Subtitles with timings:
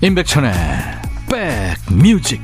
[0.00, 0.52] 임백천의
[1.28, 2.40] 백뮤직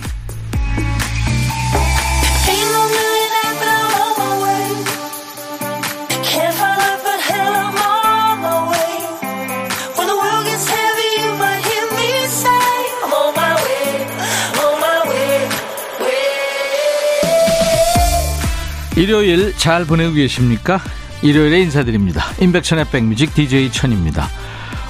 [18.96, 20.80] 일요일 잘 보내고 계십니까?
[21.22, 22.24] 일요일에 인사드립니다.
[22.40, 24.28] 임백천의 백뮤직 DJ 천입니다.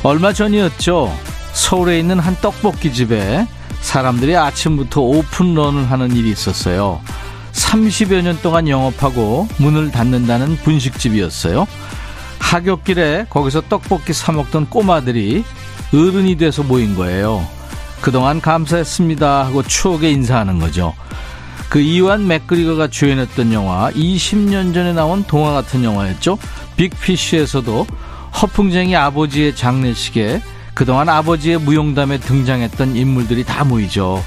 [0.02, 1.23] 얼마 전이었죠.
[1.54, 3.46] 서울에 있는 한 떡볶이 집에
[3.80, 7.00] 사람들이 아침부터 오픈런을 하는 일이 있었어요.
[7.52, 11.66] 30여 년 동안 영업하고 문을 닫는다는 분식집이었어요.
[12.40, 15.44] 하굣길에 거기서 떡볶이 사먹던 꼬마들이
[15.92, 17.46] 어른이 돼서 모인 거예요.
[18.00, 20.92] 그동안 감사했습니다 하고 추억에 인사하는 거죠.
[21.68, 26.36] 그 이완 맥그리거가 주연했던 영화 20년 전에 나온 동화 같은 영화였죠.
[26.76, 27.86] 빅피쉬에서도
[28.42, 30.42] 허풍쟁이 아버지의 장례식에
[30.74, 34.22] 그동안 아버지의 무용담에 등장했던 인물들이 다 모이죠.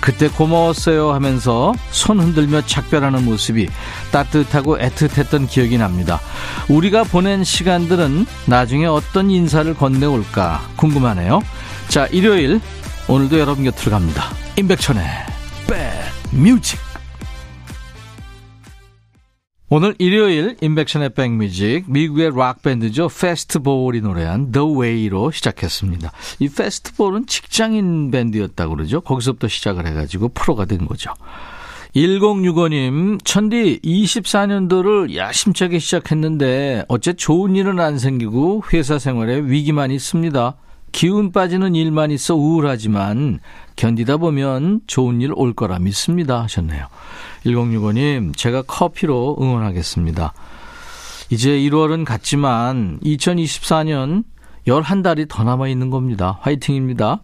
[0.00, 3.68] 그때 고마웠어요 하면서 손 흔들며 작별하는 모습이
[4.12, 6.20] 따뜻하고 애틋했던 기억이 납니다.
[6.68, 11.40] 우리가 보낸 시간들은 나중에 어떤 인사를 건네올까 궁금하네요.
[11.88, 12.60] 자, 일요일
[13.08, 14.30] 오늘도 여러분 곁으로 갑니다.
[14.56, 15.04] 임백천의
[16.30, 16.87] 백뮤직
[19.70, 23.08] 오늘 일요일 인백션의 백뮤직 미국의 락 밴드죠.
[23.08, 26.10] 패스트볼이 노래한 The Way로 시작했습니다.
[26.38, 29.02] 이 패스트볼은 직장인 밴드였다고 그러죠.
[29.02, 31.12] 거기서부터 시작을 해가지고 프로가 된 거죠.
[31.94, 40.56] 1065님, 천디 24년도를 야심차게 시작했는데 어째 좋은 일은 안 생기고 회사 생활에 위기만 있습니다.
[40.92, 43.40] 기운 빠지는 일만 있어 우울하지만
[43.76, 46.86] 견디다 보면 좋은 일 올 거라 믿습니다 하셨네요.
[47.44, 50.32] 1065님, 제가 커피로 응원하겠습니다.
[51.30, 54.24] 이제 1월은 갔지만 2024년
[54.66, 56.38] 11달이 더 남아 있는 겁니다.
[56.42, 57.20] 화이팅입니다.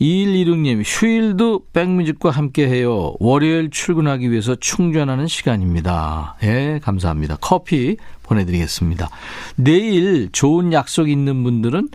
[0.00, 3.14] 2126님, 휴일도 백뮤직과 함께 해요.
[3.20, 6.36] 월요일 출근하기 위해서 충전하는 시간입니다.
[6.42, 7.36] 예, 감사합니다.
[7.40, 9.08] 커피 보내드리겠습니다.
[9.56, 11.88] 내일 좋은 약속 있는 분들은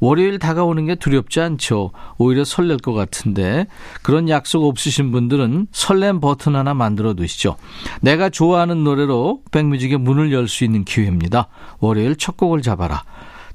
[0.00, 1.90] 월요일 다가오는 게 두렵지 않죠.
[2.18, 3.66] 오히려 설렐 것 같은데
[4.02, 7.56] 그런 약속 없으신 분들은 설렘 버튼 하나 만들어 두시죠.
[8.00, 11.48] 내가 좋아하는 노래로 백뮤직의 문을 열 수 있는 기회입니다.
[11.80, 13.02] 월요일 첫 곡을 잡아라.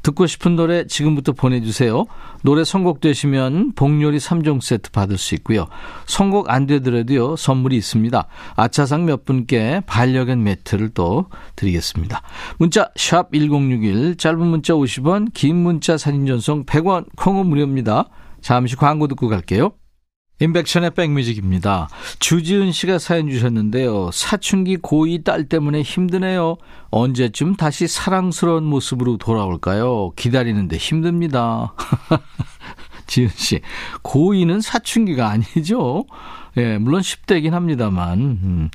[0.02, 2.06] 듣고 싶은 노래 지금부터 보내주세요.
[2.44, 5.68] 노래 선곡되시면 복요리 3종 세트 받을 수 있고요.
[6.06, 7.36] 선곡 안 되더라도요.
[7.36, 8.28] 선물이 있습니다.
[8.56, 12.22] 아차상 몇 분께 반려견 매트를 또 드리겠습니다.
[12.58, 18.10] 문자 샵1061 짧은 문자 50원 긴 문자 사진 전송 100원 콩은 무료입니다.
[18.42, 19.72] 잠시 광고 듣고 갈게요.
[20.40, 21.90] 인백션의 백뮤직입니다.
[22.20, 24.10] 주지은 씨가 사연 주셨는데요.
[24.12, 26.58] 사춘기 고2 딸 때문에 힘드네요.
[26.92, 30.12] 언제쯤 다시 사랑스러운 모습으로 돌아올까요?
[30.16, 31.74] 기다리는데 힘듭니다.
[33.08, 33.60] 지은 씨,
[34.04, 36.06] 고2는 사춘기가 아니죠?
[36.58, 38.70] 예, 물론 10대긴 합니다만, 음,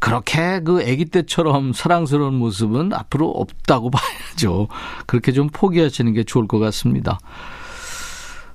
[0.00, 4.68] 그렇게 그 아기 때처럼 사랑스러운 모습은 앞으로 없다고 봐야죠.
[5.06, 7.18] 그렇게 좀 포기하시는 게 좋을 것 같습니다.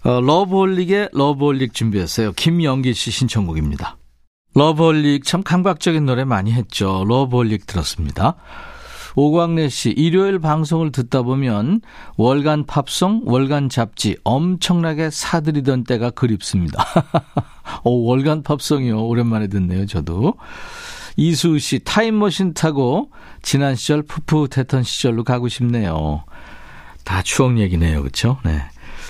[0.08, 2.32] 어, 러브홀릭의 러브홀릭 준비했어요.
[2.32, 3.98] 김영기 씨 신청곡입니다.
[4.56, 7.04] 러브홀릭 참 감각적인 노래 많이 했죠.
[7.06, 8.38] 러브홀릭 들었습니다.
[9.18, 11.82] 오광래 씨, 일요일 방송을 듣다 보면
[12.16, 16.86] 월간 팝송, 월간 잡지 엄청나게 사들이던 때가 그립습니다.
[17.84, 19.06] 오, 월간 팝송이요.
[19.08, 20.36] 오랜만에 듣네요, 저도.
[21.18, 26.24] 이수 씨, 타임머신 타고 지난 시절 풋풋했던 시절로 가고 싶네요.
[27.04, 28.00] 다 추억 얘기네요.
[28.02, 28.38] 그렇죠?
[28.46, 28.62] 네.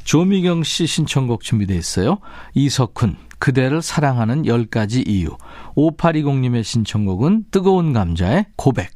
[0.03, 2.19] 조미경 씨 신청곡 준비되어 있어요.
[2.53, 5.38] 이석훈, 그대를 사랑하는 10가지 이유.
[5.75, 8.91] 5820님의 신청곡은 뜨거운 감자의 고백.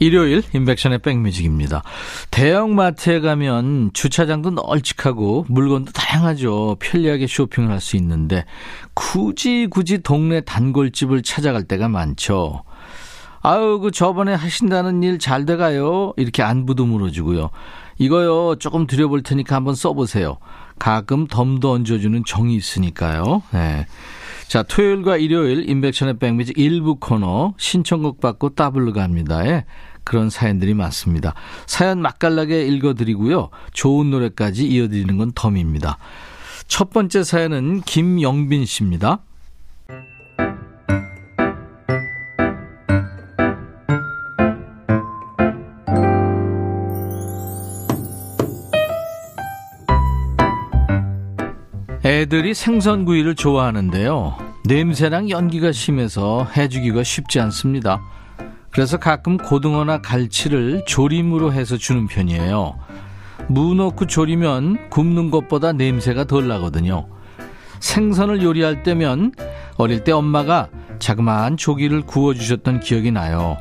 [0.00, 1.84] 일요일 인백션의 백뮤직입니다.
[2.32, 6.76] 대형마트에 가면 주차장도 널찍하고 물건도 다양하죠.
[6.80, 8.44] 편리하게 쇼핑을 할 수 있는데
[8.94, 12.64] 굳이 굳이 동네 단골집을 찾아갈 때가 많죠.
[13.40, 16.12] 아유, 그 저번에 하신다는 일 잘 돼가요.
[16.16, 17.50] 이렇게 안부도 물어주고요.
[17.98, 20.38] 이거요, 조금 드려볼 테니까 한번 써보세요.
[20.78, 23.42] 가끔 덤도 얹어주는 정이 있으니까요.
[23.52, 23.86] 네.
[24.48, 29.46] 자, 토요일과 일요일 인백션의 백뮤직 일부 코너 신청곡 받고 따블로 갑니다.
[29.46, 29.64] 예.
[30.04, 31.34] 그런 사연들이 많습니다.
[31.66, 33.48] 사연 맛깔나게 읽어드리고요.
[33.72, 35.96] 좋은 노래까지 이어드리는 건 덤입니다.
[36.68, 39.20] 첫 번째 사연은 김영빈 씨입니다.
[52.24, 54.38] 애들이 생선구이를 좋아하는데요.
[54.64, 58.00] 냄새랑 연기가 심해서 해주기가 쉽지 않습니다.
[58.70, 62.78] 그래서 가끔 고등어나 갈치를 조림으로 해서 주는 편이에요.
[63.48, 67.08] 무 넣고 조리면 굽는 것보다 냄새가 덜 나거든요.
[67.80, 69.32] 생선을 요리할 때면
[69.76, 70.68] 어릴 때 엄마가
[71.00, 73.58] 자그마한 조기를 구워주셨던 기억이 나요.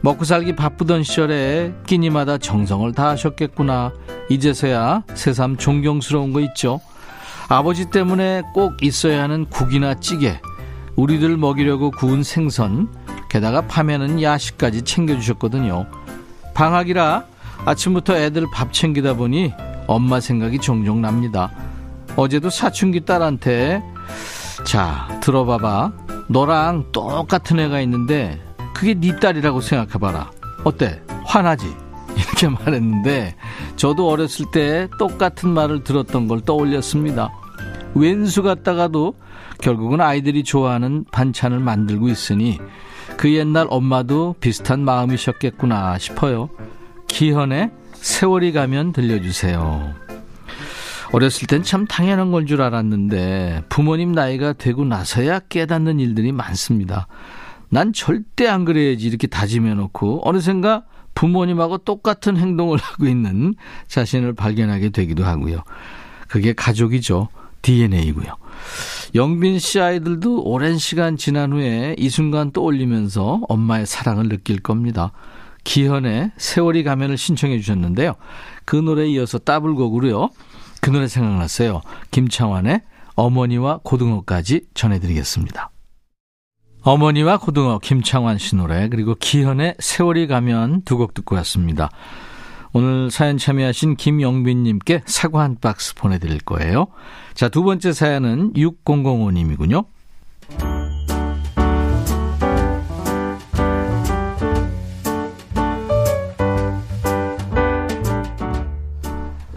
[0.00, 3.92] 먹고 살기 바쁘던 시절에 끼니마다 정성을 다하셨겠구나.
[4.30, 6.80] 이제서야 새삼 존경스러운 거 있죠.
[7.48, 10.40] 아버지 때문에 꼭 있어야 하는 국이나 찌개,
[10.96, 12.88] 우리들 먹이려고 구운 생선,
[13.28, 15.86] 게다가 밤에는 야식까지 챙겨주셨거든요.
[16.54, 17.24] 방학이라
[17.64, 19.52] 아침부터 애들 밥 챙기다 보니
[19.86, 21.50] 엄마 생각이 종종 납니다.
[22.16, 23.82] 어제도 사춘기 딸한테
[24.64, 25.92] 자 들어봐봐
[26.28, 28.40] 너랑 똑같은 애가 있는데
[28.72, 30.30] 그게 네 딸이라고 생각해봐라
[30.62, 31.74] 어때 화나지
[32.34, 33.36] 이렇게 말했는데
[33.76, 37.30] 저도 어렸을 때 똑같은 말을 들었던 걸 떠올렸습니다.
[37.94, 39.14] 왼수 같다가도
[39.60, 42.58] 결국은 아이들이 좋아하는 반찬을 만들고 있으니
[43.16, 46.50] 그 옛날 엄마도 비슷한 마음이셨겠구나 싶어요.
[47.06, 49.94] 기현의 세월이 가면 들려주세요.
[51.12, 57.06] 어렸을 땐 참 당연한 건 줄 알았는데 부모님 나이가 되고 나서야 깨닫는 일들이 많습니다.
[57.68, 60.82] 난 절대 안 그래야지 이렇게 다짐해 놓고 어느샌가
[61.14, 63.54] 부모님하고 똑같은 행동을 하고 있는
[63.88, 65.62] 자신을 발견하게 되기도 하고요.
[66.28, 67.28] 그게 가족이죠.
[67.62, 68.36] DNA고요.
[69.14, 75.12] 영빈 씨 아이들도 오랜 시간 지난 후에 이 순간 떠올리면서 엄마의 사랑을 느낄 겁니다.
[75.64, 78.14] 기현의 세월이 가면을 신청해 주셨는데요.
[78.64, 80.28] 그 노래에 이어서 따블곡으로요.
[80.80, 81.80] 그 노래 생각났어요.
[82.10, 82.82] 김창완의
[83.14, 85.70] 어머니와 고등어까지 전해드리겠습니다.
[86.84, 91.90] 어머니와 고등어 김창완 씨 노래 그리고 기현의 세월이 가면 두 곡 듣고 왔습니다.
[92.72, 96.88] 오늘 사연 참여하신 김영빈님께 사과 한 박스 보내드릴 거예요.
[97.34, 99.86] 자, 두 번째 사연은 6005님이군요.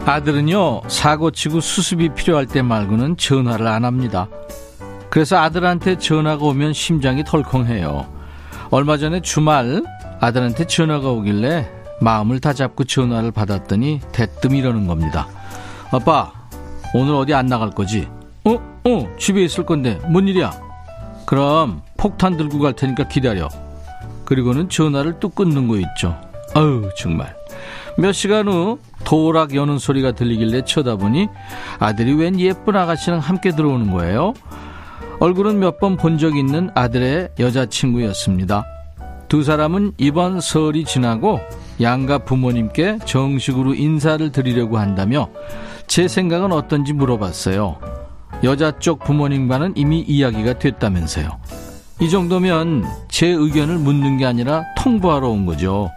[0.04, 4.28] 아들은요, 사고 치고 수습이 필요할 때 말고는 전화를 안 합니다.
[5.10, 8.06] 그래서 아들한테 전화가 오면 심장이 덜컹해요.
[8.70, 9.82] 얼마 전에 주말
[10.20, 11.68] 아들한테 전화가 오길래
[12.00, 15.26] 마음을 다 잡고 전화를 받았더니 대뜸 이러는 겁니다.
[15.90, 16.32] 아빠,
[16.94, 18.08] 오늘 어디 안 나갈 거지?
[18.44, 18.52] 어?
[18.84, 20.52] 어, 집에 있을 건데, 뭔 일이야?
[21.26, 23.48] 그럼 폭탄 들고 갈 테니까 기다려.
[24.24, 26.16] 그리고는 전화를 뚝 끊는 거 있죠.
[26.54, 27.34] 아유, 정말.
[27.96, 31.28] 몇 시간 후 도락 여는 소리가 들리길래 쳐다보니
[31.80, 34.34] 아들이 웬 예쁜 아가씨랑 함께 들어오는 거예요.
[35.20, 38.64] 얼굴은 몇 번 본 적 있는 아들의 여자친구였습니다.
[39.28, 41.40] 두 사람은 이번 설이 지나고
[41.80, 45.28] 양가 부모님께 정식으로 인사를 드리려고 한다며
[45.86, 47.78] 제 생각은 어떤지 물어봤어요.
[48.44, 51.28] 여자 쪽 부모님과는 이미 이야기가 됐다면서요.
[52.00, 55.90] 이 정도면 제 의견을 묻는 게 아니라 통보하러 온 거죠.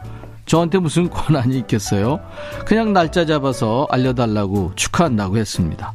[0.47, 2.19] 저한테 무슨 권한이 있겠어요?
[2.65, 5.93] 그냥 날짜 잡아서 알려달라고 축하한다고 했습니다.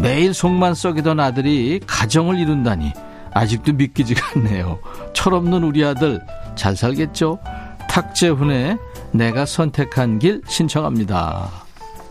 [0.00, 2.92] 매일 속만 썩이던 아들이 가정을 이룬다니
[3.32, 4.78] 아직도 믿기지가 않네요.
[5.12, 6.20] 철없는 우리 아들
[6.56, 7.38] 잘 살겠죠?
[7.88, 8.78] 탁재훈의
[9.12, 11.50] 내가 선택한 길 신청합니다.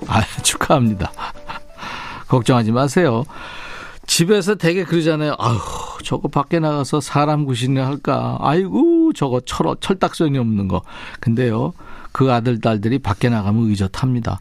[0.08, 1.12] 아, 축하합니다.
[2.28, 3.24] 걱정하지 마세요.
[4.06, 5.36] 집에서 되게 그러잖아요.
[5.40, 5.58] 아휴,
[6.04, 8.38] 저거 밖에 나가서 사람 구실이나 할까.
[8.42, 10.82] 아이고, 저거 철, 철딱선이 없는 거.
[11.20, 11.74] 근데요,
[12.12, 14.40] 그 아들, 딸들이 밖에 나가면 의젓합니다.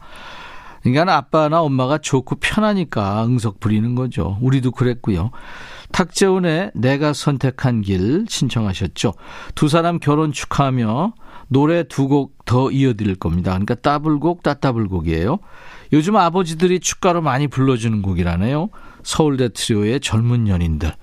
[0.83, 4.37] 그러니까 아빠나 엄마가 좋고 편하니까 응석 부리는 거죠.
[4.41, 5.31] 우리도 그랬고요.
[5.91, 9.13] 탁재훈의 내가 선택한 길 신청하셨죠.
[9.55, 11.13] 두 사람 결혼 축하하며
[11.47, 13.51] 노래 두 곡 더 이어드릴 겁니다.
[13.51, 15.39] 그러니까 따블곡, 따따블곡이에요.
[15.93, 18.69] 요즘 아버지들이 축가로 많이 불러주는 곡이라네요.
[19.03, 20.93] 서울대 트리오의 젊은 연인들.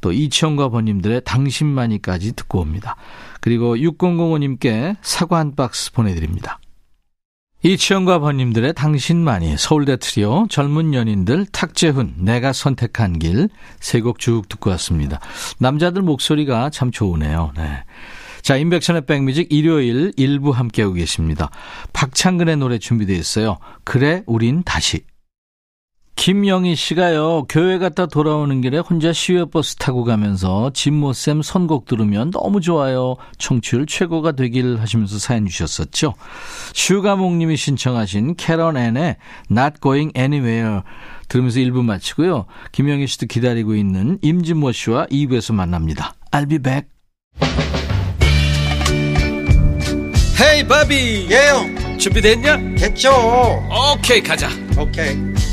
[0.00, 2.96] 또 이치영과 번님들의 당신만이까지 듣고 옵니다.
[3.40, 6.58] 그리고 6005님께 사과 한 박스 보내드립니다.
[7.66, 13.48] 이치영과 번님들의 당신만이 서울대 트리오 젊은 연인들 탁재훈 내가 선택한 길
[13.80, 15.18] 세 곡 쭉 듣고 왔습니다.
[15.58, 17.50] 남자들 목소리가 참 좋으네요.
[17.56, 17.82] 네.
[18.42, 21.50] 자, 인백션의 백뮤직 일요일 일부 함께하고 계십니다.
[21.92, 23.58] 박창근의 노래 준비되어 있어요.
[23.82, 25.02] 그래, 우린 다시.
[26.16, 33.16] 김영희 씨가요, 교회 갔다 돌아오는 길에 혼자 시외버스 타고 가면서 진모쌤 선곡 들으면 너무 좋아요.
[33.38, 36.14] 청취율 최고가 되길 하시면서 사연 주셨었죠.
[36.74, 39.16] 슈가몽님이 신청하신 캐런 앤의
[39.50, 40.80] Not Going Anywhere
[41.28, 42.46] 들으면서 1부 마치고요.
[42.72, 46.14] 김영희 씨도 기다리고 있는 임진모 씨와 2부에서 만납니다.
[46.32, 46.88] I'll be back.
[50.38, 52.56] 헤이 바비 예영 준비됐냐?
[52.76, 53.10] 됐죠
[53.94, 55.16] 오케이 가자 오케이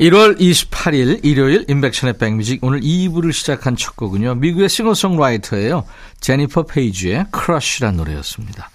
[0.00, 4.36] 1월 28일 일요일 인백션의 백뮤직 오늘 2부를 시작한 첫 곡은요.
[4.36, 5.84] 미국의 싱어송라이터예요.
[6.20, 8.70] 제니퍼 페이지의 크러쉬란 노래였습니다.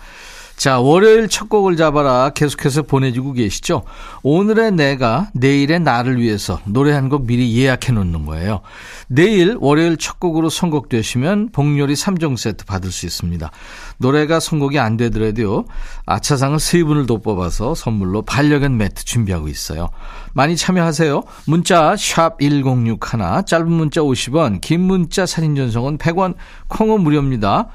[0.56, 3.84] 자, 월요일 첫 곡을 잡아라 계속해서 보내주고 계시죠?
[4.22, 8.62] 오늘의 내가 내일의 나를 위해서 노래 한 곡 미리 예약해 놓는 거예요.
[9.08, 13.52] 내일 월요일 첫 곡으로 선곡되시면 복요리 3종 세트 받을 수 있습니다.
[13.98, 15.66] 노래가 선곡이 안 되더라도요.
[16.06, 19.90] 아차상을 세 분을 더 뽑아서 선물로 반려견 매트 준비하고 있어요.
[20.34, 21.24] 많이 참여하세요.
[21.46, 22.98] 문자 1061,
[23.46, 26.36] 짧은 문자 50원, 긴 문자 사진 전송은 100원,
[26.70, 27.68] 콩은 무료입니다.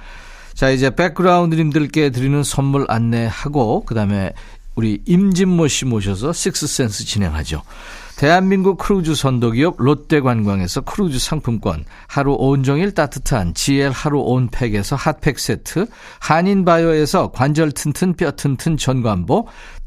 [0.59, 4.33] 자, 이제 백그라운드님들께 드리는 선물 안내하고, 그 다음에
[4.75, 7.63] 우리 임진모 씨 모셔서 식스센스 진행하죠.
[8.17, 15.87] 대한민국 크루즈 선도기업 롯데관광에서 크루즈 상품권, 하루 온종일 따뜻한 GL 하루 온팩에서 핫팩 세트,
[16.19, 19.47] 한인바이오에서 관절 튼튼 뼈 튼튼 전관보,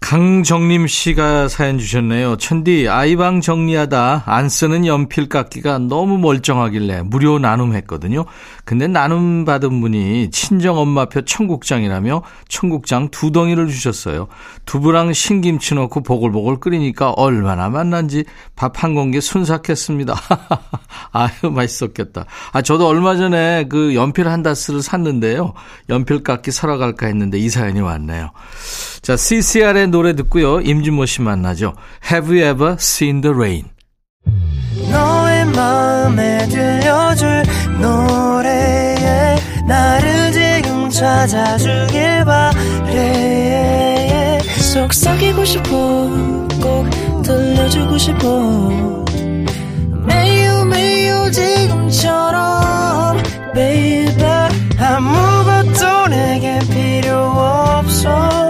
[0.00, 2.36] 강정림 씨가 사연 주셨네요.
[2.36, 8.24] 천디, 아이방 정리하다 안 쓰는 연필 깎기가 너무 멀쩡하길래 무료 나눔했거든요.
[8.64, 14.26] 근데 나눔 받은 분이 친정 엄마표 청국장이라며 청국장 두 덩이를 주셨어요.
[14.64, 18.24] 두부랑 신김치 넣고 보글보글 끓이니까 얼마나 맛난지
[18.56, 20.14] 밥 한 공기 순삭했습니다.
[21.12, 22.24] 아유, 맛있었겠다.
[22.52, 25.52] 아, 저도 얼마 전에 그 연필 한 다스를 샀는데요.
[25.90, 28.30] 연필 깎기 사러 갈까 했는데 이 사연이 왔네요.
[29.02, 30.60] 자, CCR의 노래 듣고요.
[30.60, 31.74] 임진모 씨 만나죠.
[32.10, 33.64] Have you ever seen the rain?
[34.90, 37.42] 너의 마음에 들려줄
[37.80, 43.60] 노래에 나를 지금 찾아주길 바래
[44.72, 45.68] 속삭이고 싶어
[46.60, 48.28] 꼭 들려주고 싶어
[50.06, 53.16] 매우 매우 지금처럼
[53.54, 54.10] baby
[54.78, 58.49] 아무것도 내게 필요 없어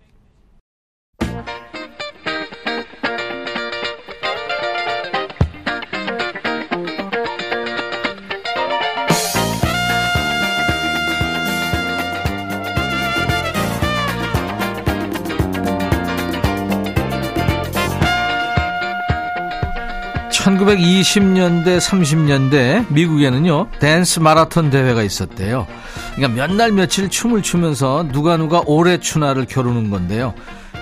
[20.75, 25.67] (1920년대) (30년대) 미국에는요 댄스 마라톤 대회가 있었대요.
[26.15, 30.33] 그러니까 몇 날 며칠 춤을 추면서 누가 누가 오래 추나를 겨루는 건데요.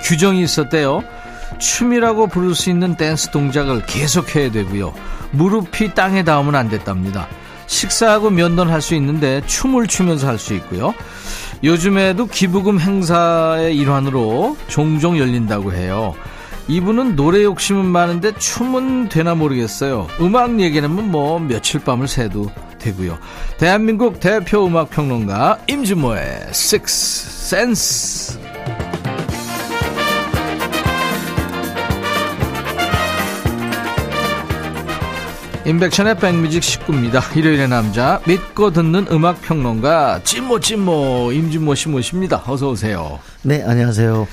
[0.03, 1.03] 규정이 있었대요.
[1.59, 4.93] 춤이라고 부를 수 있는 댄스 동작을 계속해야 되고요.
[5.31, 7.27] 무릎이 땅에 닿으면 안 됐답니다.
[7.67, 10.93] 식사하고 면도할 수 있는데 춤을 추면서 할 수 있고요.
[11.63, 16.15] 요즘에도 기부금 행사의 일환으로 종종 열린다고 해요
[16.69, 20.07] 이분은 노래 욕심은 많은데 춤은 되나 모르겠어요.
[20.21, 23.17] 음악 얘기는 뭐 며칠 밤을 새도 되고요.
[23.57, 28.39] 대한민국 대표 음악 평론가 임진모의 Six Sense.
[35.65, 37.19] 인백션의 백뮤직 식구입니다.
[37.35, 42.43] 일요일의 남자 믿고 듣는 음악 평론가 찐모 찐모 임진모 씨 모십니다.
[42.45, 43.19] 어서 오세요.
[43.41, 44.27] 네, 안녕하세요.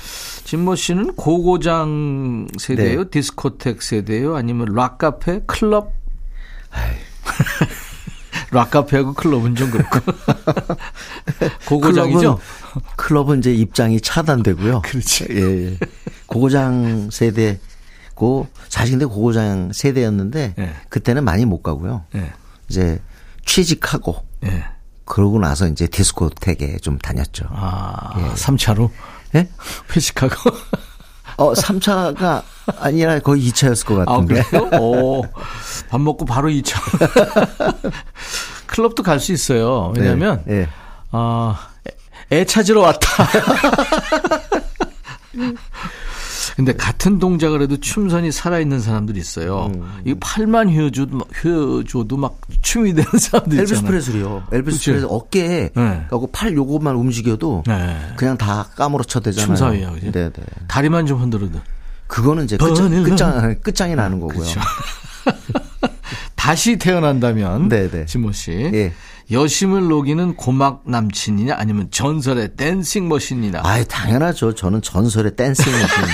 [0.47, 3.09] 진모 씨는 고고장 세대예요, 네.
[3.09, 5.91] 디스코텍 세대예요, 아니면 락카페, 클럽?
[8.51, 9.99] 락카페하고 클럽은 좀 그렇고.
[11.67, 12.19] 고고장이죠?
[12.19, 12.39] 클럽은,
[12.95, 14.83] 클럽은 이제 입장이 차단되고요.
[14.87, 15.27] 그렇지.
[15.31, 15.77] 예, 예.
[16.27, 20.73] 고고장 세대고 사실 근데 고고장 세대였는데 예.
[20.87, 22.05] 그때는 많이 못 가고요.
[22.15, 22.31] 예.
[22.69, 23.01] 이제
[23.45, 24.63] 취직하고 예.
[25.03, 27.47] 그러고 나서 이제 디스코텍에 좀 다녔죠.
[27.49, 28.33] 아, 예.
[28.35, 28.89] 3차로
[29.35, 29.47] 예?
[29.95, 30.35] 회식하고.
[31.37, 32.41] 어, 3차가
[32.79, 34.41] 아니라 거의 2차였을 것 아, 같은데.
[34.43, 34.69] 그래요?
[34.81, 35.23] 오,
[35.89, 36.79] 밥 먹고 바로 2차.
[38.67, 39.93] 클럽도 갈 수 있어요.
[39.95, 40.69] 왜냐면, 네, 예.
[41.11, 41.67] 아,
[42.31, 43.07] 애 찾으러 왔다.
[46.57, 49.71] 근데 같은 동작을 해도 춤선이 살아있는 사람들이 있어요.
[50.05, 53.87] 이 팔만 휘어줘도, 막- 휘어줘도 막 춤이 되는 사람들 엘비스 있잖아요.
[53.91, 54.43] 프레슬리요.
[54.51, 54.89] 엘비스 그치?
[54.91, 56.05] 프레슬리 어깨에 네.
[56.09, 57.97] 하고 팔 요것만 움직여도 네.
[58.17, 59.45] 그냥 다 까무러쳐 대잖아요.
[59.55, 60.11] 춤사위야, 그지?
[60.11, 60.43] 네, 네.
[60.67, 61.59] 다리만 좀 흔들어도.
[62.07, 63.03] 그거는 이제 끝장.
[63.03, 64.43] 끝장, 끝장이 나는 거고요.
[66.47, 67.67] 다시 태어난다면.
[67.67, 68.05] 네네.
[68.05, 68.51] 지모 씨.
[68.51, 68.93] 예.
[69.29, 73.63] 여심을 녹이는 고막 남친이냐 아니면 전설의 dancing machine이냐.
[73.65, 74.55] 아이, 당연하죠.
[74.55, 75.87] 저는 전설의 댄싱 머신.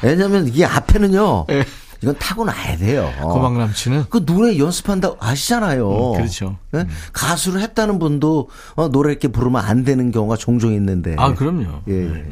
[0.00, 1.44] 왜냐면 이게 앞에는요.
[1.50, 1.66] 예.
[2.02, 3.12] 이건 타고나야 돼요.
[3.20, 6.12] 고막 남친은 그 노래 연습한다 아시잖아요.
[6.12, 6.56] 음, 그렇죠.
[6.74, 6.86] 예?
[7.12, 11.14] 가수를 했다는 분도 어, 노래 이렇게 부르면 안 되는 경우가 종종 있는데.
[11.18, 11.82] 아, 그럼요.
[11.88, 11.92] 예.
[11.92, 12.24] 네.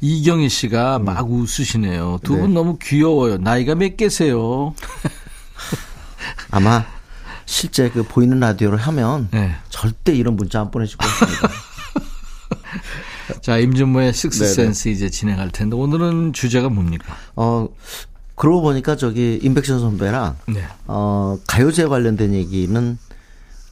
[0.00, 2.20] 이경희 씨가 막 웃으시네요.
[2.22, 2.54] 두분 네.
[2.54, 3.38] 너무 귀여워요.
[3.38, 4.74] 나이가 몇 개세요?
[6.50, 6.84] 아마
[7.46, 9.54] 실제 그 보이는 라디오를 하면 네.
[9.70, 11.48] 절대 이런 문자 안 보내실 것 같습니다.
[13.40, 14.12] 자, 임준모의.
[14.12, 17.16] 식스센스 이제 진행할 텐데 오늘은 주제가 뭡니까?
[17.36, 17.68] 어,
[18.34, 20.64] 그러고 보니까 저기 임백천 선배랑 네.
[20.86, 22.98] 어, 가요제 관련된 얘기는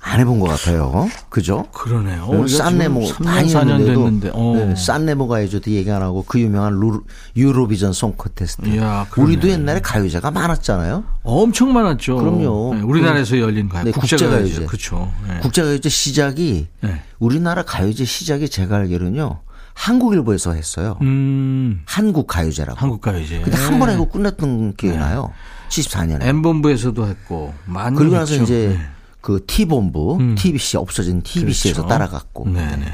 [0.05, 1.09] 안 해본 것 같아요.
[1.29, 1.67] 그죠?
[1.73, 2.27] 그러네요.
[2.29, 4.31] 네, 우리가 싼네모 지금 3년, 많이 4년 했는데도 됐는데.
[4.35, 4.53] 어.
[4.57, 7.05] 네, 싼네모 가요제도 얘기 안 하고 그 유명한 루,
[7.37, 8.69] 유로비전 송 콘테스트.
[8.69, 9.07] 이야.
[9.17, 11.05] 우리도 옛날에 가요제가 많았잖아요.
[11.23, 12.17] 엄청 많았죠.
[12.17, 12.75] 그럼요.
[12.75, 13.85] 네, 우리나라에서 열린 가요.
[13.85, 14.27] 네, 국제가요제.
[14.27, 14.67] 국제가요제.
[14.67, 15.13] 그렇죠.
[15.29, 15.39] 네.
[15.39, 17.03] 국제가요제 시작이 네.
[17.21, 19.39] 우리나라 가요제 시작이 제가 알기로는요.
[19.75, 20.99] 한국일보에서 했어요.
[21.03, 22.79] 음, 한국 가요제라고.
[22.79, 23.41] 한국가요제.
[23.41, 25.33] 근데 한 번에 하고 끝났던 기억이 나요.
[25.69, 26.23] 74년에.
[26.23, 28.45] M본부에서도 했고 많이 그리고 나서 했죠.
[28.45, 28.87] 이제 네.
[29.21, 31.89] 그 T본부, TBC 없어진 TBC에서 그렇죠.
[31.89, 32.49] 따라갔고.
[32.51, 32.87] 네네.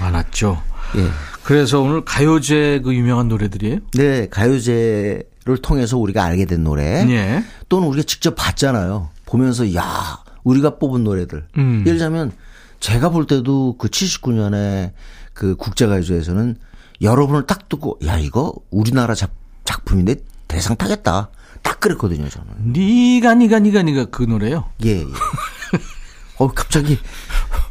[0.00, 0.60] 많았죠.
[0.96, 1.08] 예.
[1.44, 3.78] 그래서 오늘 가요제 그 유명한 노래들이에요?
[3.94, 7.06] 네, 가요제를 통해서 우리가 알게 된 노래.
[7.08, 7.44] 예.
[7.68, 9.10] 또는 우리가 직접 봤잖아요.
[9.26, 11.46] 보면서 야, 우리가 뽑은 노래들.
[11.58, 11.80] 음.
[11.86, 12.32] 예를 들자면
[12.80, 14.92] 제가 볼 때도 그 79년에
[15.34, 16.56] 그 국제가요제에서는
[17.02, 19.32] 여러분을 딱 듣고 야, 이거 우리나라 작,
[19.64, 20.16] 작품인데
[20.48, 21.30] 대상 타겠다.
[21.62, 22.72] 딱 그랬거든요, 저는.
[22.72, 24.70] 니가 니가 니가 니가 그 노래요.
[24.84, 25.04] 예, 예.
[26.38, 26.98] 어, 갑자기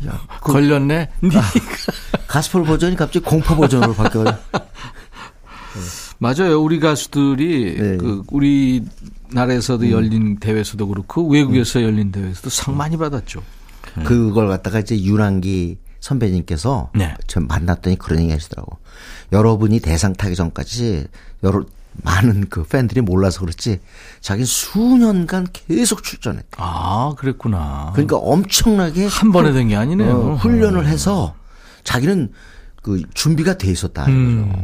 [0.05, 1.09] 야, 그 걸렸네.
[1.23, 1.41] 니가.
[2.27, 4.25] 가스펠 버전이 갑자기 공파 버전으로 바뀌어요.
[6.19, 6.61] 맞아요.
[6.61, 7.97] 우리 가수들이 네.
[7.97, 8.83] 그 우리
[9.31, 13.41] 나라에서도 열린 대회에서도 그렇고 외국에서 열린 대회에서도 상 많이 받았죠.
[14.05, 17.15] 그걸 갖다가 이제 유랑기 선배님께서 네.
[17.27, 18.77] 좀 만났더니 그런 얘기 하시더라고.
[19.31, 21.07] 여러분이 대상 타기 전까지
[21.43, 21.63] 여러
[22.03, 23.79] 많은 그 팬들이 몰라서 그렇지
[24.19, 26.57] 자기는 수년간 계속 출전했다.
[26.57, 27.91] 아, 그랬구나.
[27.93, 30.13] 그러니까 엄청나게 한 번에 된 게 아니네요.
[30.13, 31.35] 어, 훈련을 해서
[31.85, 32.31] 자기는
[32.81, 34.61] 그 준비가 돼 있었다 이거죠.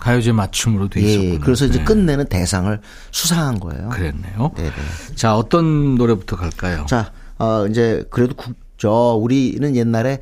[0.00, 1.44] 가요제 맞춤으로 돼 예, 있었구나.
[1.44, 1.84] 그래서 이제 네.
[1.84, 3.88] 끝내는 대상을 수상한 거예요.
[3.88, 4.52] 그랬네요.
[4.54, 4.70] 네네.
[5.16, 6.86] 자, 어떤 노래부터 갈까요?
[6.86, 10.20] 자, 어, 이제 그래도 국, 저, 우리는 옛날에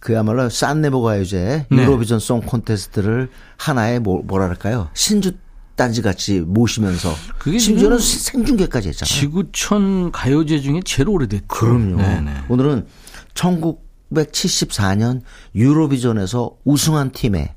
[0.00, 1.76] 그야말로 싼네보 가 요제 네.
[1.76, 4.88] 유로비전 송 콘테스트를 하나의 뭐, 뭐랄까요?
[4.94, 5.32] 신주
[5.74, 9.08] 단지 같이 모시면서 그게 심지어는 생중계까지 했잖아요.
[9.08, 11.46] 지구촌 가요제 중에 제일 오래됐죠.
[11.46, 11.96] 그럼요.
[11.96, 12.32] 네네.
[12.48, 12.86] 오늘은
[13.34, 15.20] 1974년
[15.54, 17.54] 유로비전에서 우승한 팀의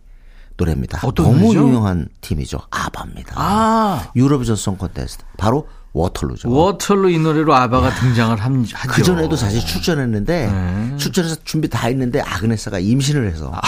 [0.62, 1.00] 노래입니다.
[1.00, 1.68] 너무 노래죠?
[1.68, 2.60] 유명한 팀이죠.
[2.70, 3.34] 아바입니다.
[3.36, 5.24] 아, 유로비전 송 콘테스트.
[5.38, 6.50] 바로 워털루죠.
[6.50, 8.94] 워털로 이 노래로 아바가 등장을 함, 하죠.
[8.94, 10.98] 그 전에도 사실 출전했는데 네.
[10.98, 13.60] 출전해서 준비 다 했는데 아그네스가 임신을 해서 아,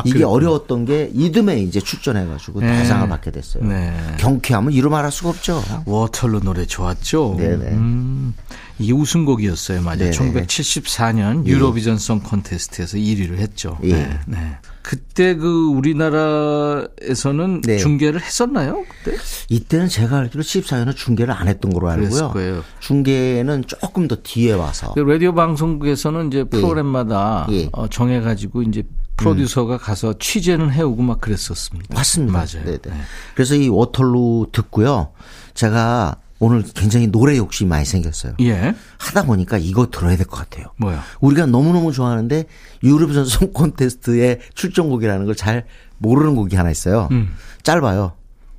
[0.00, 0.32] 이게 그랬구나.
[0.32, 2.78] 어려웠던 게 이듬해 이제 출전해가지고 네.
[2.78, 3.64] 대상을 받게 됐어요.
[3.64, 3.92] 네.
[4.18, 5.62] 경쾌하면 이루 말할 수가 없죠.
[5.86, 7.36] 워털로 노래 좋았죠.
[7.38, 7.64] 네네.
[7.72, 8.34] 음,
[8.78, 10.10] 이게 우승곡이었어요, 맞아요.
[10.10, 10.12] 네네.
[10.12, 13.78] 1974년 유로비전 송 콘테스트에서 1위를 했죠.
[13.84, 13.92] 예.
[13.92, 14.56] 네, 네.
[14.82, 17.78] 그때 그 우리나라에서는 네.
[17.78, 18.84] 중계를 했었나요?
[18.88, 19.16] 그때?
[19.48, 22.30] 이때는 제가 알기로 14년은 중계를 안 했던 걸로 알고요.
[22.30, 22.64] 거예요.
[22.80, 27.68] 중계는 조금 더 뒤에 와서 그 라디오 방송국에서는 이제 프로그램마다 예.
[27.72, 28.82] 어, 정해가지고 이제
[29.16, 31.94] 프로듀서가 가서 취재는 해오고 막 그랬었습니다.
[31.94, 32.32] 맞습니다.
[32.32, 32.64] 맞아요.
[32.64, 32.78] 네네.
[32.82, 32.92] 네.
[33.34, 35.12] 그래서 이 워털루 듣고요.
[35.54, 38.34] 제가 오늘 굉장히 노래 욕심이 많이 생겼어요.
[38.40, 38.74] 예.
[38.98, 40.66] 하다 보니까 이거 들어야 될 것 같아요.
[40.76, 41.02] 뭐야?
[41.20, 42.46] 우리가 너무너무 좋아하는데
[42.82, 45.66] 유로비전 송 콘테스트의 출전곡이라는 걸 잘
[45.98, 47.06] 모르는 곡이 하나 있어요.
[47.12, 47.32] 음.
[47.62, 48.14] 짧아요.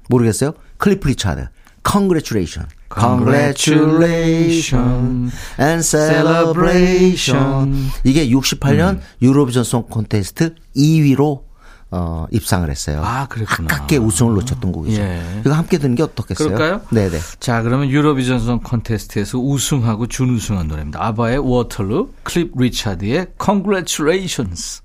[0.08, 0.54] 모르겠어요?
[0.78, 1.48] 클리프 리차드.
[1.90, 2.70] Congratulation.
[3.00, 7.90] Congratulation and celebration.
[8.04, 11.44] 이게 68년 유로비전 송 콘테스트 2위로
[11.96, 13.04] 어, 입상을 했어요.
[13.06, 13.68] 아, 그랬구나.
[13.72, 15.00] 아깝게 우승을 놓쳤던 곡이죠.
[15.00, 15.22] 예.
[15.46, 16.56] 이거 함께 듣는 게 어떻겠어요?
[16.56, 16.82] 그럴까요?
[16.90, 17.20] 네네.
[17.40, 21.06] 자, 그러면 유로비전 송 콘테스트에서 우승하고 준우승한 노래입니다.
[21.06, 24.82] 아바의 워털루, 클리프 리차드의 Congratulations.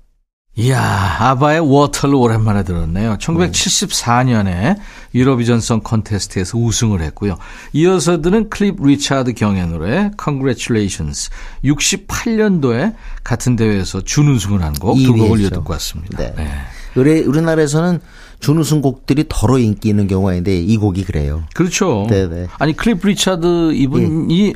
[0.59, 3.15] 이야, 아바의 Waterloo를 오랜만에 들었네요.
[3.17, 4.75] 1974년에
[5.15, 7.37] 유로비전송 콘테스트에서 우승을 했고요.
[7.71, 11.29] 이어서 들은 클리프 리차드 경의 노래 Congratulations.
[11.63, 12.93] 68년도에
[13.23, 15.49] 같은 대회에서 준우승을 한 곡 두 곡을.
[15.49, 16.17] 듣고 왔습니다.
[16.17, 16.33] 네.
[16.35, 16.49] 네.
[16.95, 18.01] 우리 우리나라에서는
[18.41, 21.43] 준우승 곡들이 더러 인기 있는 경우가 있는데 이 곡이 그래요.
[21.53, 22.05] 그렇죠.
[22.09, 22.47] 네네.
[22.59, 24.53] 아니 클리프 리차드 이분이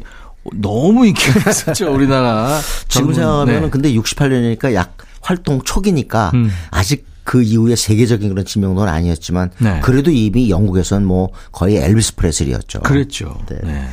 [0.56, 2.60] 너무 인기가 있었죠 우리나라.
[2.90, 3.70] 지금 생각하면 네.
[3.70, 6.52] 근데 68년이니까 약 활동 초기니까 음.
[6.70, 9.80] 아직 그 이후에 세계적인 그런 지명도는 아니었지만 네.
[9.82, 12.82] 그래도 이미 영국에서는 뭐 거의 엘비스 프레슬리였죠.
[12.82, 13.38] 그랬죠.
[13.50, 13.58] 네.
[13.64, 13.88] 네.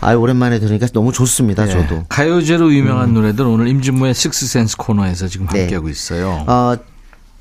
[0.00, 1.66] 아 오랜만에 들으니까 너무 좋습니다.
[1.66, 1.72] 네.
[1.72, 1.96] 저도.
[1.96, 2.04] 음.
[2.08, 5.60] 가요제로 유명한 노래들 오늘 임진모의 식스센스 코너에서 지금 네.
[5.60, 6.44] 함께하고 있어요.
[6.46, 6.76] 어,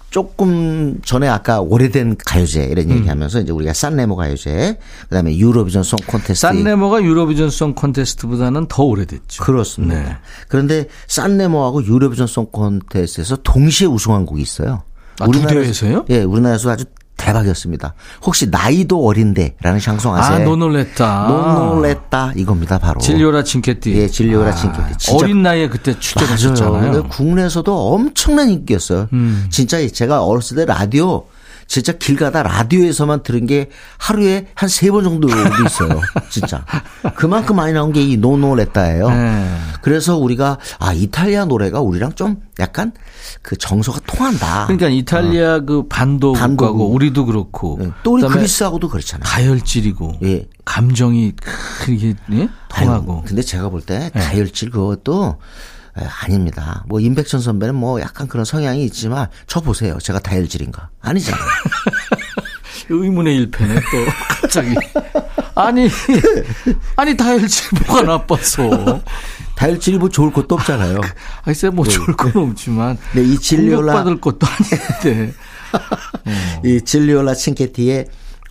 [0.09, 2.71] 조금 전에 아까 오래된 가요제 음.
[2.71, 6.35] 이런 얘기하면서 이제 우리가 산레모 가요제, 그다음에 유로비전 송 콘테스트.
[6.35, 9.43] 산레모가 유로비전 송 콘테스트보다는 더 오래됐죠.
[9.43, 10.01] 그렇습니다.
[10.01, 10.15] 네.
[10.47, 14.83] 그런데 산레모하고 유로비전 송 콘테스트에서 동시에 우승한 곡이 있어요.
[15.19, 16.05] 아, 두 대회에서요?
[16.09, 16.85] 예, 우리나라에서 아주
[17.17, 17.93] 대박이었습니다.
[18.25, 20.35] 혹시 나이도 어린데라는 샹송 아세요?
[20.37, 21.27] 아, 노놀랬다.
[21.27, 22.99] 노놀랬다 이겁니다, 바로.
[22.99, 23.93] 진료라 칭케띠.
[23.97, 24.97] 예, 진료라 칭케띠.
[24.97, 25.99] 진짜 어린 나이에 그때.
[25.99, 27.03] 출전하셨잖아요.
[27.09, 29.09] 국내에서도 엄청난 인기였어요.
[29.13, 29.47] 음.
[29.49, 31.25] 진짜 제가 어렸을 때 라디오
[31.67, 35.27] 진짜 길 가다 라디오에서만 들은 게 하루에 한 세 번 정도
[35.67, 35.99] 있어요.
[36.29, 36.65] 진짜.
[37.15, 39.09] 그만큼 많이 나온 게 이 노노레타예요.
[39.09, 39.57] 네.
[39.81, 42.93] 그래서 우리가 아 이탈리아 노래가 우리랑 좀 약간
[43.41, 44.65] 그 정서가 통한다.
[44.67, 46.93] 그러니까 이탈리아 그 반도국하고 반도국.
[46.95, 47.89] 우리도 그렇고 네.
[48.03, 49.23] 또 우리 그리스하고도 그렇잖아요.
[49.25, 50.47] 가열질이고 예.
[50.65, 52.49] 감정이 크게 예?
[52.69, 54.19] 통하고 아유, 근데 제가 볼때 네.
[54.21, 55.37] 가열질 그것도 에,
[56.05, 56.83] 아닙니다.
[56.87, 59.97] 뭐 임백천 선배는 뭐 약간 그런 성향이 있지만 저 보세요.
[59.99, 60.89] 제가 다혈질인가?
[61.01, 61.41] 아니잖아요.
[62.89, 63.81] 의문의 일패네 또
[64.41, 64.75] 갑자기
[65.55, 65.89] 아니
[66.95, 69.01] 아니 다혈질 뭐가 나빴어
[69.55, 70.99] 다혈질이 뭐 좋을 것도 없잖아요.
[71.03, 75.33] 아 글쎄 뭐 좋을 건 없지만 네, 이 진리올라 받을 것도 아닌데
[76.63, 78.07] 이 진리올라 칭케티의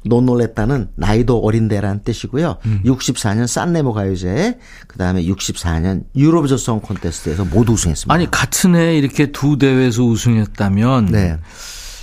[0.07, 2.57] 노놀레타는 나이도 어린데라는 뜻이고요.
[2.65, 2.81] 음.
[2.85, 8.13] 64년 산레모 가요제, 그 다음에 64년 유로비전 송 콘테스트에서 모두 우승했습니다.
[8.15, 11.39] 아니 같은 해 이렇게 두 대회에서 우승했다면 네.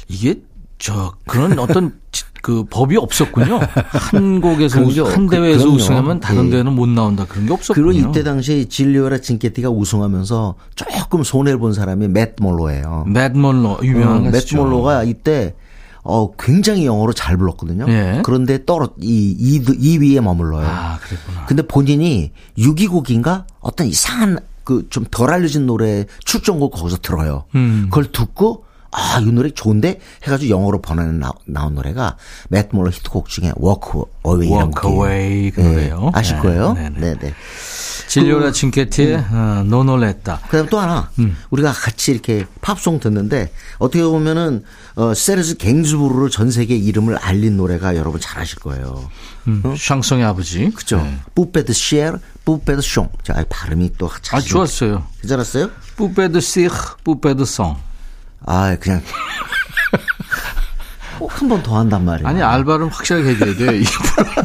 [0.07, 0.41] 이게
[0.79, 4.81] 저 그런 어떤 지- 그 법이 없었군요 한 곡에서.
[4.81, 5.75] 우승, 한 그- 대회에서 그럼요.
[5.77, 6.49] 우승하면 다른 예.
[6.49, 11.71] 대회는 못 나온다 그런 게 없었군요 그리고 이때 당시 진리올라 칭케티가 우승하면서 조금 손해를 본
[11.71, 13.05] 사람이 맷 몰로예요.
[13.07, 14.53] 맷 몰로 유명한 어, 맷.
[14.57, 15.55] 몰로가 이때
[16.03, 17.85] 어 굉장히 영어로 잘 불렀거든요.
[17.87, 18.21] 예.
[18.23, 20.67] 그런데 떨어 이 2, 위에 머물러요.
[20.67, 27.45] 아 그랬구나 근데 본인이 6위곡인가 어떤 이상한 그 좀 덜 알려진 노래 출전곡 거기서 들어요.
[27.55, 27.87] 음.
[27.89, 32.15] 그걸 듣고 아, 이 노래 좋은데 해가지고 영어로 번안에 나, 나온 노래가
[32.49, 36.11] 맷 몰러 히트곡 중에 Walk Away라는 Walk Away 그 노래요.
[36.13, 36.73] 아실 네, 거예요?
[36.73, 36.89] 네.
[37.19, 37.33] 네.
[38.07, 41.35] 진료라 칭케티의 어, 노놀레타 그다음 또 하나 음.
[41.49, 44.63] 우리가 같이 이렇게 팝송 듣는데 어떻게 보면은
[44.95, 49.09] 어 세르스 갱즈부르를 전 세계 이름을 알린 노래가 여러분 잘 아실 거예요.
[49.47, 50.97] 음, 샹송의 아버지 그죠?
[50.97, 51.19] 네.
[51.35, 53.09] 뿌페드 시엘, 뿌페드 숑.
[53.23, 54.39] 자, 아, 발음이 또 잘.
[54.39, 55.69] 아 좋았어요 괜찮았어요?
[55.95, 56.69] 뿌페드 시흐
[57.03, 57.75] 뿌페드 송
[58.45, 59.01] 아, 그냥
[61.19, 62.27] 꼭 한 번 더 한단 말이에요.
[62.27, 63.83] 아니 알바를 확실하게 해줘야 돼이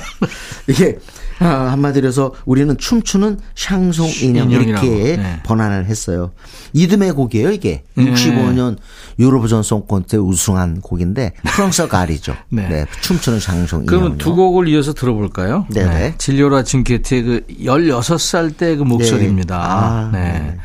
[0.69, 0.99] 이게
[1.41, 4.51] 아, 한마디로 해서 우리는 춤추는 샹송 인형.
[4.51, 5.41] 이렇게 네.
[5.45, 6.33] 번안을 했어요.
[6.73, 7.83] 이듬해 곡이에요, 이게.
[7.95, 8.13] 네.
[8.13, 8.77] 65년
[9.19, 12.35] 유로비전 송콘테 우승한 곡인데 프랑스 가리죠.
[12.49, 12.69] 네.
[12.69, 12.87] 네.
[13.03, 13.87] 춤추는 샹송 인형.
[13.87, 15.67] 그러면 두 곡을 이어서 들어볼까요?
[15.71, 16.15] 네네.
[16.19, 19.57] 질리오라 칭케티의 그 16살 때 그 목소리입니다.
[19.57, 19.65] 네.
[19.65, 20.33] 아, 네.
[20.39, 20.57] 네.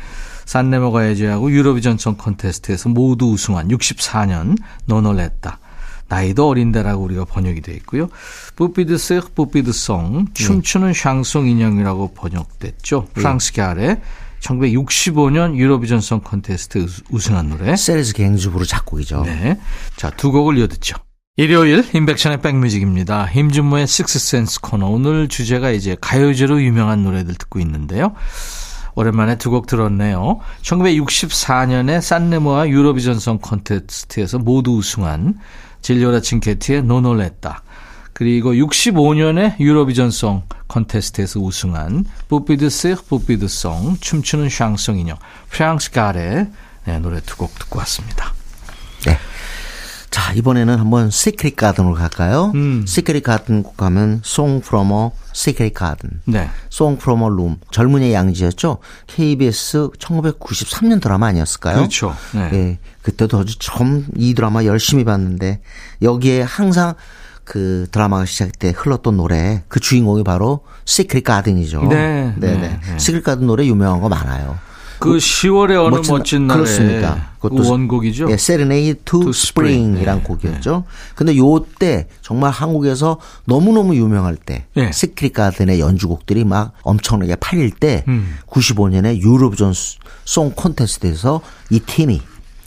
[0.44, 5.58] 산레모 가요제하고 유로비전 송 콘테스트에서 모두 우승한 64년 Non ho l'età.
[6.08, 8.08] 나이도 어린데라고 우리가 번역이 되어 있고요.
[8.56, 13.08] Poupée de cire, poupée de son 춤추는 샹송 인형이라고 번역됐죠.
[13.14, 14.00] 프랑스 갈의
[14.40, 17.76] 1965년 유로비전 송 콘테스트 우승한 노래.
[17.76, 19.22] 세르주 갱스부르 작곡이죠.
[19.24, 19.58] 네.
[19.96, 20.96] 자, 두 곡을 이어듣죠.
[21.36, 23.26] 일요일 인백션의 백뮤직입니다.
[23.26, 24.86] 힘준모의 식스센스 코너.
[24.86, 28.14] 오늘 주제가 이제 가요제로 유명한 노래들 듣고 있는데요.
[28.94, 30.38] 오랜만에 두 곡 들었네요.
[30.62, 35.38] 1964년에 산네모와 유로비전송 콘테스트에서 모두 우승한
[35.84, 37.62] 진료라 칭케티의 노놀레타.
[38.14, 45.18] 그리고 65년에 유로비전송 콘테스트에서 우승한 뿌피드스 뿌피드송 춤추는 샹송 인형
[45.50, 46.48] 프랑스 갈의
[46.86, 48.32] 네, 노래 두 곡 듣고 왔습니다.
[50.34, 50.34] 네.
[50.34, 52.52] 자, 이번에는 한번 시크릿 가든으로 갈까요?
[52.54, 52.84] 음.
[52.86, 56.20] 시크릿 가든 곡 가면 Song from a Secret Garden.
[56.24, 56.48] 네.
[56.72, 57.56] Song from a Room.
[57.70, 58.78] 젊은이의 양지였죠?
[59.06, 61.76] KBS 1993년 드라마 아니었을까요?
[61.76, 62.14] 그렇죠.
[62.34, 62.50] 네.
[62.52, 62.78] 예.
[63.02, 65.60] 그때도 아주 처음 이 드라마 열심히 봤는데
[66.02, 66.94] 여기에 항상
[67.44, 71.84] 그 드라마가 시작 때 흘렀던 노래 그 주인공이 바로 시크릿 가든이죠.
[71.84, 72.80] 네, 네, 네, 네.
[72.80, 72.98] 네.
[72.98, 74.58] 시크릿 가든 노래 유명한 거 많아요.
[75.04, 77.28] 그 10월의 어느 멋진 멋진, 날- 날에 그렇습니다.
[77.38, 78.30] 그 그것도 원곡이죠.
[78.30, 80.22] 예, Serenade to Spring이란 네.
[80.24, 80.84] 곡이었죠.
[81.14, 84.90] 근데 요때 정말 한국에서 너무너무 유명할 때 네.
[84.92, 88.36] 시크릿 가든의 연주곡들이 막 엄청나게 팔릴 때 음.
[88.46, 89.74] 95년에 유로비전
[90.24, 92.22] 송 콘테스트에서 이 팀이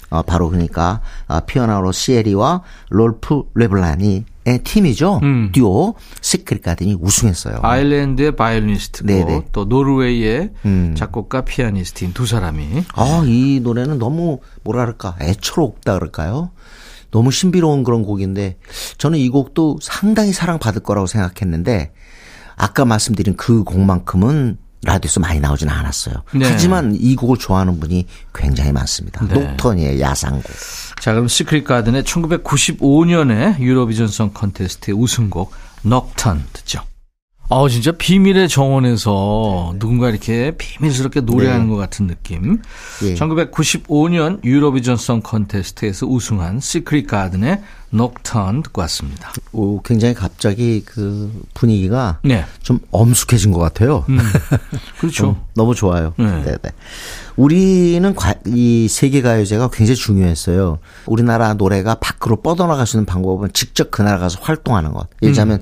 [0.10, 4.24] 어, 바로 그러니까 아, 피오뉼라 셰리와 롤프 뢰블란이 의
[4.64, 5.20] 팀이죠.
[5.24, 5.52] 음.
[5.52, 7.60] 듀오 시크릿 가든이 우승했어요.
[7.62, 9.42] 아일랜드의 바이올리니스트고 네네.
[9.52, 10.96] 또 노르웨이의 음.
[10.96, 16.52] 작곡가 피아니스트인 두 사람이 아, 이 노래는 너무 뭐랄까 애처롭다 그럴까요?
[17.12, 18.58] 너무 신비로운 그런 곡인데
[18.98, 21.92] 저는 이 곡도 상당히 사랑받을 거라고 생각했는데
[22.56, 26.16] 아까 말씀드린 그 곡만큼은 라디오에서 많이 나오지는 않았어요.
[26.34, 26.48] 네.
[26.50, 29.26] 하지만 이 곡을 좋아하는 분이 굉장히 많습니다.
[29.26, 29.34] 네.
[29.34, 30.44] 녹턴이의 야상곡.
[31.02, 35.52] 자 그럼 시크릿 가든의 1995년에 유로비전 송 콘테스트의 우승곡
[35.84, 36.82] 녹턴 듣죠.
[37.50, 41.72] 아 진짜 비밀의 정원에서 누군가 이렇게 비밀스럽게 노래하는 네.
[41.72, 42.60] 것 같은 느낌.
[43.04, 43.14] 예.
[43.14, 49.32] 1995년 유로비전 송 콘테스트에서 우승한 시크릿 가든의 녹턴 듣고 왔습니다.
[49.54, 52.44] 오, 굉장히 갑자기 그 분위기가 네.
[52.62, 54.04] 좀 엄숙해진 것 같아요.
[55.00, 55.30] 그렇죠.
[55.30, 56.14] 음, 너무 좋아요.
[56.18, 56.26] 네.
[56.44, 56.58] 네.
[56.62, 56.72] 네
[57.38, 60.80] 우리는 과- 이 세계 가요제가 굉장히 중요했어요.
[61.06, 65.08] 우리나라 노래가 밖으로 뻗어나갈 수 있는 방법은 직접 그 나라 가서 활동하는 것.
[65.22, 65.62] 예를 들자면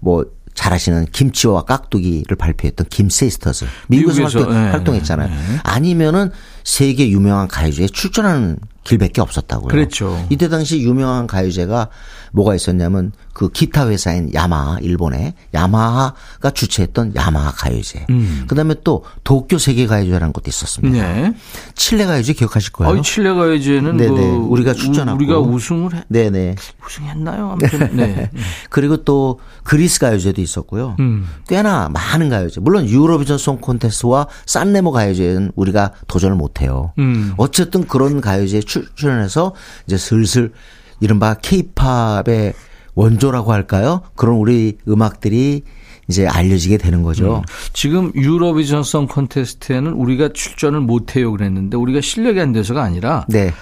[0.00, 5.28] 뭐 잘 아시는 김치와 깍두기를 발표했던 김세이스터즈 미국에서, 미국에서, 활동, 네, 활동했잖아요.
[5.28, 5.34] 네.
[5.62, 6.30] 아니면은
[6.64, 9.68] 세계 유명한 가요제에 출전하는 길밖에 없었다고요.
[9.68, 10.26] 그랬죠.
[10.28, 11.88] 이때 당시 유명한 가요제가
[12.32, 18.06] 뭐가 있었냐면 그 기타 회사인 야마하 일본의 야마하가 주최했던 야마하 가요제.
[18.48, 21.12] 그다음에 또 도쿄 세계 가요제라는 것도 있었습니다.
[21.12, 21.32] 네.
[21.76, 22.94] 칠레 가요제 기억하실 거예요?
[22.94, 24.10] 아이 칠레 가요제는 네네.
[24.14, 25.16] 그 우리가 우- 출전하고.
[25.16, 26.56] 우리가 우승을 해, 네네.
[26.84, 27.50] 우승했나요?
[27.52, 28.30] 아무튼 네.
[28.70, 30.96] 그리고 또 그리스 가요제도 있었고요.
[31.00, 31.26] 음.
[31.48, 32.60] 꽤나 많은 가요제.
[32.60, 36.92] 물론 유로비전 송 콘테스트와 산레모 가요제는 우리가 도전을 못 해요.
[36.98, 37.34] 음.
[37.36, 39.54] 어쨌든 그런 가요제에 출연해서
[39.86, 40.52] 이제 슬슬
[41.00, 42.54] 이른바 케이팝의
[42.94, 44.02] 원조라고 할까요?
[44.14, 45.62] 그런 우리 음악들이
[46.08, 47.42] 이제 알려지게 되는 거죠.
[47.72, 53.52] 지금 유로비전 송 콘테스트에는 우리가 출전을 못 해요 그랬는데 우리가 실력이 안 돼서가 아니라 네.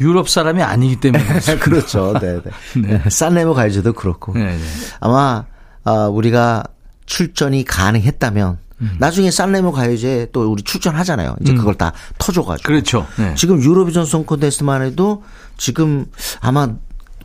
[0.00, 1.24] 유럽 사람이 아니기 때문에.
[1.60, 2.14] 그렇죠.
[2.20, 2.40] 네,
[2.76, 3.02] 네.
[3.10, 4.32] 산레모 가요제도 그렇고.
[4.32, 4.58] 네, 네.
[5.00, 5.44] 아마
[5.88, 6.64] 아, 우리가
[7.06, 8.90] 출전이 가능했다면 음.
[8.98, 11.36] 나중에 산레모 가요제 또 우리 출전하잖아요.
[11.40, 12.66] 이제 그걸 다 터줘가지고.
[12.66, 13.06] 그렇죠.
[13.18, 13.34] 네.
[13.34, 15.22] 지금 유로비전 송 콘테스트만 해도
[15.56, 16.06] 지금
[16.40, 16.68] 아마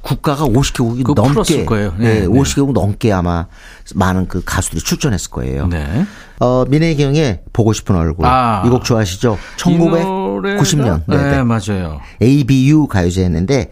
[0.02, 1.94] 국가가 50개국이 그거 넘게 풀었을 거예요.
[1.98, 2.28] 네, 네, 네.
[2.28, 3.46] 50개국 넘게 아마
[3.96, 5.68] 많은 그 가수들이 출전했을 거예요.
[5.68, 6.06] 네.
[6.40, 8.26] 어, 민혜경의 보고 싶은 얼굴.
[8.26, 8.64] 아.
[8.66, 9.38] 이곡 좋아하시죠?
[9.68, 10.04] 이 노래가-
[10.60, 11.04] 1990년.
[11.08, 11.44] 네, 네, 네.
[11.44, 12.02] 맞아요.
[12.22, 13.70] ABU 가요제였는데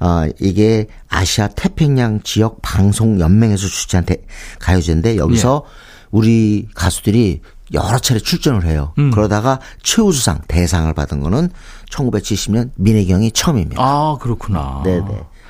[0.00, 4.22] 어, 이게 아시아 태평양 지역 방송 연맹에서 주최한 대-
[4.60, 5.70] 가요제인데 여기서 예.
[6.10, 7.40] 우리 가수들이
[7.74, 8.94] 여러 차례 출전을 해요.
[8.98, 9.10] 음.
[9.10, 11.50] 그러다가 최우수상 대상을 받은 거는
[11.90, 13.82] 1970년 민혜경이 처음입니다.
[13.82, 14.80] 아 그렇구나.
[14.84, 15.04] 네네.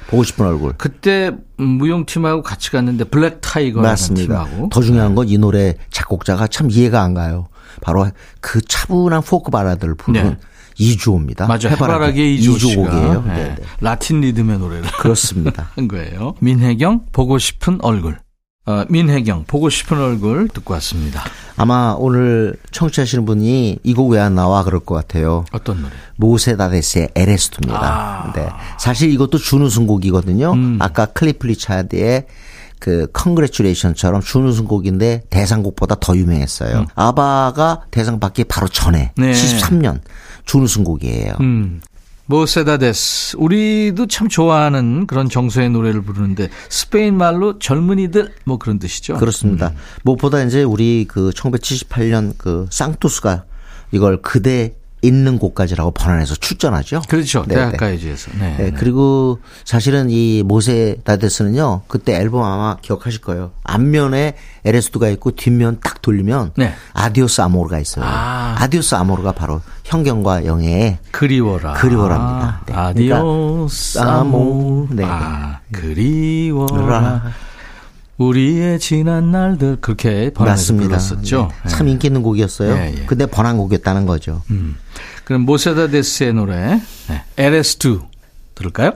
[0.08, 0.72] 보고 싶은 얼굴.
[0.78, 4.44] 그때 무용팀하고 같이 갔는데 블랙 타이거라는 맞습니다.
[4.46, 7.48] 팀하고 더 중요한 건 이 노래 작곡자가 참 이해가 안 가요.
[7.82, 10.37] 바로 그 차분한 포크 발라드를 부른 네.
[10.78, 11.46] 이주호입니다.
[11.46, 13.22] 맞아 해바라기의 이주호 씨가 이주호 곡이에요.
[13.26, 13.34] 네.
[13.34, 13.44] 네.
[13.56, 13.56] 네.
[13.80, 15.70] 라틴 리듬의 노래를 그렇습니다.
[15.76, 16.34] 한 거예요.
[16.40, 18.18] 민혜경 보고 싶은 얼굴.
[18.66, 21.22] 어, 민혜경 보고 싶은 얼굴 듣고 왔습니다.
[21.56, 25.44] 아마 오늘 청취하시는 분이 이 곡 왜 안 나와 그럴 것 같아요.
[25.52, 25.92] 어떤 노래?
[26.16, 27.80] 모세다데스의 Eres tú입니다.
[27.82, 28.32] 아.
[28.34, 28.46] 네.
[28.78, 30.52] 사실 이것도 준우승 곡이거든요.
[30.52, 30.76] 음.
[30.80, 32.26] 아까 클리프 리차드의
[32.78, 36.84] 그 Congratulations처럼 준우승 곡인데 대상곡보다 더 유명했어요.
[36.94, 39.22] 아바가 대상 받기 바로 전에 음.
[39.22, 39.32] 네.
[39.32, 40.00] 73년
[40.48, 41.34] 준우승 곡이에요.
[41.40, 41.80] 음.
[42.26, 43.37] 모세다데스.
[43.38, 49.16] 우리도 참 좋아하는 그런 정서의 노래를 부르는데 스페인 말로 젊은이들 뭐 그런 뜻이죠.
[49.16, 49.72] 그렇습니다.
[50.02, 53.44] 무엇보다 이제 우리 그 1978년 그 쌍투스가
[53.92, 57.02] 이걸 그대 있는 곳까지라고 번안해서 출전하죠.
[57.08, 57.44] 그렇죠.
[57.46, 57.76] 네, 대학 네.
[57.76, 58.30] 가요제에서.
[58.38, 58.56] 네.
[58.58, 63.52] 네, 그리고 사실은 이 모세 다데스는요, 그때 앨범 아마 기억하실 거예요.
[63.64, 64.34] 앞면에
[64.64, 66.74] Eres tú가 있고 뒷면 딱 돌리면 네.
[66.94, 68.04] Adiós amor가 있어요.
[68.04, 68.56] 아.
[68.58, 71.74] Adiós amor가 바로 현경과 영애의 그리워라.
[71.74, 72.61] 그리워라입니다.
[72.66, 72.74] 네.
[72.74, 74.88] Adiós 그러니까 amor.
[74.90, 75.04] 네.
[75.06, 77.00] 아, 그리워라.
[77.00, 77.32] 라.
[78.18, 80.74] 우리의 지난 날들 그렇게 번안해서.
[80.74, 81.50] 불렀었죠.
[81.62, 81.68] 네.
[81.70, 82.72] 참 인기 있는 곡이었어요.
[82.74, 83.04] 예, 예.
[83.06, 84.42] 근데 번안곡이었다는 거죠.
[84.50, 84.76] 음.
[85.28, 87.24] 그럼 모세다데스의 노래 네.
[87.36, 88.02] LS2
[88.54, 88.92] 들을까요?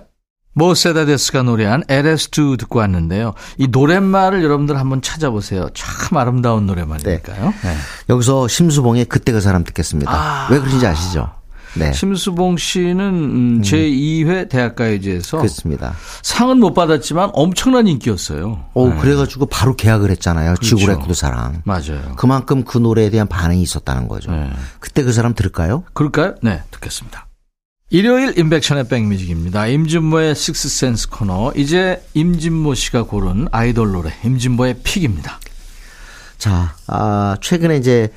[0.55, 3.35] 모세다데스가 노래한 LS2 듣고 왔는데요.
[3.59, 5.68] 이 노랫말을 여러분들 한번 찾아보세요.
[5.75, 7.45] 참 아름다운 노래말이니까요.
[7.62, 7.77] 네.
[8.09, 10.11] 여기서 심수봉의 그때 그 사람 듣겠습니다.
[10.11, 10.49] 아.
[10.51, 11.31] 왜 그런지 아시죠?
[11.75, 11.93] 네.
[11.93, 15.95] 심수봉 씨는 음, 제2회 대학가요제에서 그렇습니다.
[16.23, 18.65] 상은 못 받았지만 엄청난 인기였어요.
[18.75, 18.97] 어, 네.
[19.01, 20.55] 그래가지고 바로 계약을 했잖아요.
[20.55, 20.77] 그렇죠.
[20.77, 21.62] 지구레코드사랑.
[21.65, 22.15] 맞아요.
[22.17, 24.31] 그만큼 그 노래에 대한 반응이 있었다는 거죠.
[24.31, 24.51] 네.
[24.81, 25.85] 그때 그 사람 들을까요?
[25.95, 26.35] 그럴까요?
[26.43, 27.27] 네, 듣겠습니다.
[27.91, 29.67] 일요일 인백션의 백뮤직입니다.
[29.67, 31.53] 임진모의 식스센스 코너.
[31.55, 35.38] 이제 임진모 씨가 고른 아이돌 노래 임진모의 pick입니다.
[36.39, 38.11] 자, 아, 최근에 이제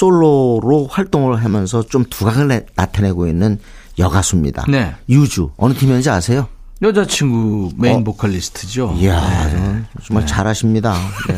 [0.00, 3.58] 솔로로 활동을 하면서 좀 두각을 내- 나타내고 있는
[3.98, 4.66] 여가수입니다.
[4.68, 4.94] 네.
[5.08, 5.50] 유주.
[5.56, 6.46] 어느 팀이었는지 아세요?
[6.80, 8.04] 여자친구 메인 어.
[8.04, 8.94] 보컬리스트죠.
[8.98, 9.20] 이야,
[9.52, 9.82] 네.
[10.04, 10.94] 정말 잘하십니다.
[11.28, 11.36] 네.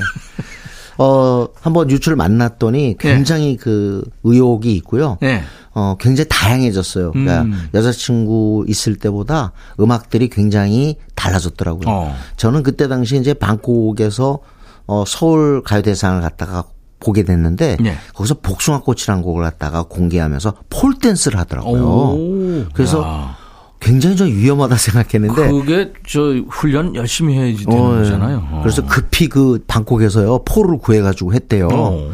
[0.99, 5.17] 어, 한번 유주를 만났더니 굉장히 그 의욕이 있고요.
[5.23, 5.43] 네.
[5.75, 7.12] 어, 굉장히 다양해졌어요.
[7.12, 7.69] 그러니까 음.
[7.73, 11.88] 여자친구 있을 때보다 음악들이 굉장히 달라졌더라고요.
[11.88, 12.15] 어.
[12.37, 14.38] 저는 그때 당시 이제 방콕에서
[14.87, 16.65] 어, 서울 가요대상을 갖다가
[17.03, 17.97] 보게 됐는데 네.
[18.15, 21.83] 거기서 복숭아꽃이라는 곡을 갖다가 공개하면서 pole dance를 하더라고요.
[21.83, 22.65] 오.
[22.73, 23.42] 그래서 야.
[23.83, 27.99] 굉장히 좀 위험하다 생각했는데 그게 저 훈련 열심히 해야지 되는 어, 예.
[27.99, 28.49] 거잖아요.
[28.51, 28.61] 어.
[28.62, 31.68] 그래서 급히 그 방콕에서요 pole을 구해가지고 했대요.
[31.73, 32.11] 어.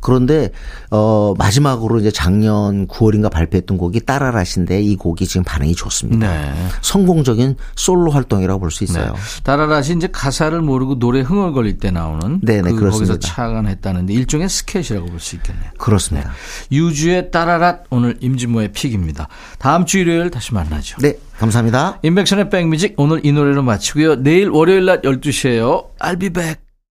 [0.00, 0.50] 그런데
[0.90, 6.28] 어 마지막으로 이제 작년 9월인가 발표했던 곡이 따라라신데 이 곡이 지금 반응이 좋습니다.
[6.28, 6.52] 네.
[6.80, 8.84] 성공적인 솔로 활동이라고 볼수 네.
[8.86, 9.14] 있어요.
[9.44, 13.14] 따라라시 이제 가사를 모르고 노래 흥얼거릴 때 나오는 네네, 그 그렇습니다.
[13.14, 15.70] 거기서 착안했다는데 일종의 스케치라고 볼 수 있겠네요.
[15.78, 16.32] 그렇습니다.
[16.72, 19.28] 유주의 따라랏 오늘 임진모의 픽입니다.
[19.58, 20.96] 다음 주 일요일 다시 만나죠.
[21.00, 21.98] 네, 감사합니다.
[22.02, 24.22] 인백션의 백뮤직 오늘 이 노래로 마치고요.
[24.22, 25.86] 내일 월요일 낮 12시에요.
[25.98, 26.71] I'll be back.